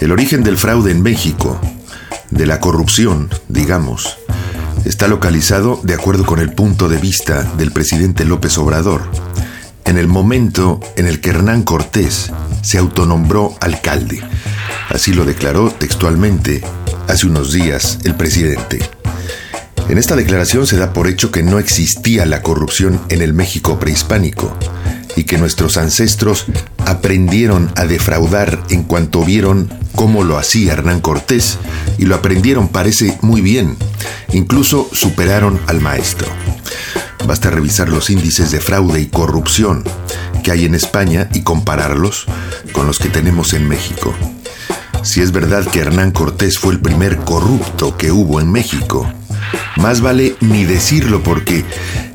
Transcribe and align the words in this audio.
El 0.00 0.12
origen 0.12 0.42
del 0.42 0.58
fraude 0.58 0.90
en 0.90 1.02
México, 1.02 1.58
de 2.30 2.46
la 2.46 2.60
corrupción, 2.60 3.30
digamos, 3.48 4.18
está 4.84 5.08
localizado 5.08 5.80
de 5.82 5.94
acuerdo 5.94 6.26
con 6.26 6.40
el 6.40 6.52
punto 6.52 6.88
de 6.88 6.98
vista 6.98 7.42
del 7.56 7.72
presidente 7.72 8.24
López 8.24 8.58
Obrador, 8.58 9.02
en 9.84 9.96
el 9.96 10.08
momento 10.08 10.80
en 10.96 11.06
el 11.06 11.20
que 11.20 11.30
Hernán 11.30 11.62
Cortés 11.62 12.32
se 12.62 12.78
autonombró 12.78 13.54
alcalde. 13.60 14.20
Así 14.90 15.12
lo 15.12 15.24
declaró 15.24 15.70
textualmente 15.70 16.62
hace 17.08 17.26
unos 17.26 17.52
días 17.52 17.98
el 18.04 18.14
presidente. 18.14 18.80
En 19.88 19.98
esta 19.98 20.16
declaración 20.16 20.66
se 20.66 20.76
da 20.76 20.92
por 20.92 21.08
hecho 21.08 21.30
que 21.30 21.42
no 21.42 21.58
existía 21.58 22.26
la 22.26 22.42
corrupción 22.42 23.00
en 23.10 23.22
el 23.22 23.32
México 23.32 23.78
prehispánico 23.78 24.52
y 25.14 25.24
que 25.24 25.38
nuestros 25.38 25.76
ancestros 25.76 26.46
aprendieron 26.86 27.70
a 27.76 27.84
defraudar 27.84 28.62
en 28.70 28.82
cuanto 28.82 29.24
vieron 29.24 29.72
cómo 29.94 30.24
lo 30.24 30.38
hacía 30.38 30.72
Hernán 30.72 31.00
Cortés 31.00 31.58
y 31.98 32.04
lo 32.04 32.14
aprendieron 32.14 32.68
parece 32.68 33.16
muy 33.20 33.40
bien, 33.40 33.76
incluso 34.32 34.88
superaron 34.92 35.60
al 35.66 35.80
maestro. 35.80 36.28
Basta 37.26 37.50
revisar 37.50 37.88
los 37.88 38.10
índices 38.10 38.50
de 38.50 38.60
fraude 38.60 39.00
y 39.00 39.06
corrupción 39.06 39.84
que 40.42 40.52
hay 40.52 40.66
en 40.66 40.74
España 40.74 41.28
y 41.32 41.42
compararlos 41.42 42.26
con 42.72 42.86
los 42.86 42.98
que 42.98 43.08
tenemos 43.08 43.54
en 43.54 43.66
México. 43.66 44.14
Si 45.02 45.20
es 45.20 45.32
verdad 45.32 45.66
que 45.66 45.80
Hernán 45.80 46.12
Cortés 46.12 46.58
fue 46.58 46.74
el 46.74 46.80
primer 46.80 47.18
corrupto 47.18 47.96
que 47.96 48.12
hubo 48.12 48.40
en 48.40 48.50
México, 48.50 49.10
más 49.76 50.00
vale 50.00 50.36
ni 50.40 50.64
decirlo 50.64 51.22
porque 51.22 51.64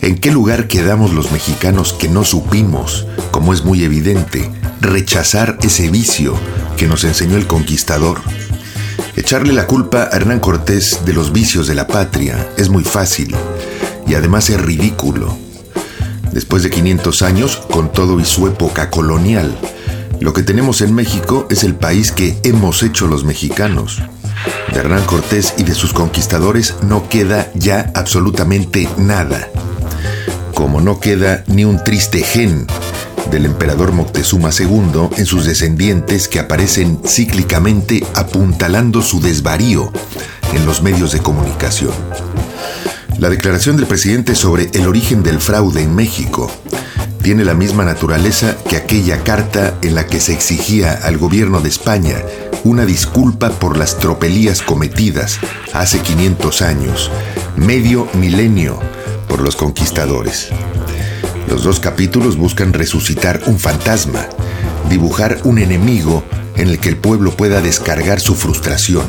¿en 0.00 0.16
qué 0.18 0.30
lugar 0.30 0.68
quedamos 0.68 1.12
los 1.12 1.32
mexicanos 1.32 1.92
que 1.92 2.08
no 2.08 2.24
supimos, 2.24 3.06
como 3.30 3.52
es 3.52 3.64
muy 3.64 3.84
evidente, 3.84 4.50
rechazar 4.80 5.58
ese 5.62 5.90
vicio 5.90 6.34
que 6.76 6.86
nos 6.86 7.04
enseñó 7.04 7.36
el 7.36 7.46
conquistador? 7.46 8.20
Echarle 9.16 9.52
la 9.52 9.66
culpa 9.66 10.04
a 10.04 10.16
Hernán 10.16 10.40
Cortés 10.40 11.00
de 11.04 11.12
los 11.12 11.32
vicios 11.32 11.66
de 11.66 11.74
la 11.74 11.86
patria 11.86 12.48
es 12.56 12.68
muy 12.68 12.84
fácil 12.84 13.34
y 14.06 14.14
además 14.14 14.48
es 14.50 14.60
ridículo. 14.60 15.36
Después 16.32 16.62
de 16.62 16.70
500 16.70 17.22
años, 17.22 17.56
con 17.70 17.90
todo 17.90 18.20
y 18.20 18.24
su 18.24 18.46
época 18.46 18.90
colonial, 18.90 19.58
lo 20.20 20.32
que 20.32 20.42
tenemos 20.42 20.80
en 20.80 20.94
México 20.94 21.46
es 21.50 21.64
el 21.64 21.74
país 21.74 22.12
que 22.12 22.38
hemos 22.42 22.82
hecho 22.82 23.06
los 23.06 23.24
mexicanos. 23.24 24.02
De 24.72 24.80
Hernán 24.80 25.04
Cortés 25.04 25.54
y 25.58 25.62
de 25.64 25.74
sus 25.74 25.92
conquistadores 25.92 26.76
no 26.82 27.08
queda 27.08 27.50
ya 27.54 27.90
absolutamente 27.94 28.88
nada. 28.98 29.48
Como 30.54 30.80
no 30.80 31.00
queda 31.00 31.44
ni 31.46 31.64
un 31.64 31.82
triste 31.82 32.22
gen 32.22 32.66
del 33.30 33.46
emperador 33.46 33.92
Moctezuma 33.92 34.50
II 34.58 35.08
en 35.16 35.26
sus 35.26 35.44
descendientes 35.44 36.28
que 36.28 36.40
aparecen 36.40 37.00
cíclicamente 37.06 38.04
apuntalando 38.14 39.02
su 39.02 39.20
desvarío 39.20 39.92
en 40.54 40.66
los 40.66 40.82
medios 40.82 41.12
de 41.12 41.20
comunicación. 41.20 41.92
La 43.18 43.30
declaración 43.30 43.76
del 43.76 43.86
presidente 43.86 44.34
sobre 44.34 44.70
el 44.74 44.86
origen 44.86 45.22
del 45.22 45.40
fraude 45.40 45.82
en 45.82 45.94
México 45.94 46.50
tiene 47.22 47.44
la 47.44 47.54
misma 47.54 47.84
naturaleza 47.84 48.56
que 48.68 48.76
aquella 48.76 49.24
carta 49.24 49.74
en 49.82 49.94
la 49.94 50.06
que 50.06 50.20
se 50.20 50.32
exigía 50.32 50.92
al 50.92 51.18
gobierno 51.18 51.60
de 51.60 51.68
España 51.68 52.16
una 52.64 52.84
disculpa 52.84 53.50
por 53.50 53.76
las 53.76 53.98
tropelías 53.98 54.62
cometidas 54.62 55.38
hace 55.72 56.00
500 56.00 56.62
años, 56.62 57.10
medio 57.56 58.08
milenio, 58.14 58.78
por 59.28 59.40
los 59.40 59.56
conquistadores. 59.56 60.50
Los 61.46 61.62
dos 61.62 61.80
capítulos 61.80 62.36
buscan 62.36 62.72
resucitar 62.72 63.42
un 63.46 63.58
fantasma, 63.58 64.26
dibujar 64.88 65.38
un 65.44 65.58
enemigo 65.58 66.24
en 66.56 66.68
el 66.68 66.78
que 66.78 66.88
el 66.88 66.96
pueblo 66.96 67.36
pueda 67.36 67.60
descargar 67.60 68.20
su 68.20 68.34
frustración. 68.34 69.06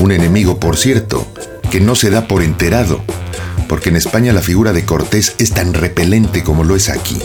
Un 0.00 0.12
enemigo, 0.12 0.58
por 0.58 0.76
cierto, 0.76 1.26
que 1.70 1.80
no 1.80 1.94
se 1.94 2.10
da 2.10 2.26
por 2.26 2.42
enterado, 2.42 3.00
porque 3.68 3.88
en 3.88 3.96
España 3.96 4.32
la 4.32 4.42
figura 4.42 4.72
de 4.72 4.84
Cortés 4.84 5.36
es 5.38 5.52
tan 5.52 5.74
repelente 5.74 6.42
como 6.42 6.64
lo 6.64 6.76
es 6.76 6.88
aquí. 6.88 7.18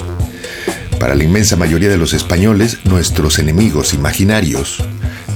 Para 1.00 1.16
la 1.16 1.23
inmensa 1.23 1.56
mayoría 1.56 1.89
de 1.89 1.97
los 1.97 2.13
españoles, 2.13 2.79
nuestros 2.85 3.39
enemigos 3.39 3.94
imaginarios, 3.94 4.83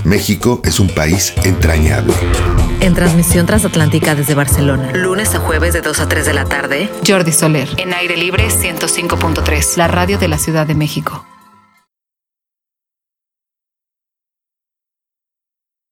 México 0.04 0.62
es 0.66 0.80
un 0.80 0.90
país 0.90 1.34
entrañable. 1.44 2.14
En 2.82 2.96
transmisión 2.96 3.46
transatlántica 3.46 4.16
desde 4.16 4.34
Barcelona. 4.34 4.92
Lunes 4.94 5.36
a 5.36 5.40
jueves 5.40 5.72
de 5.74 5.82
2 5.82 6.00
a 6.00 6.10
3 6.10 6.26
de 6.26 6.34
la 6.34 6.46
tarde. 6.46 6.90
Jordi 7.06 7.32
Soler. 7.32 7.70
En 7.78 7.94
aire 7.94 8.18
libre 8.18 8.48
105.3. 8.48 9.78
La 9.78 9.88
radio 9.88 10.18
de 10.18 10.28
la 10.28 10.40
Ciudad 10.40 10.66
de 10.66 10.74
México. 10.74 11.24